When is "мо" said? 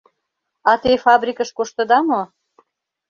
2.09-2.21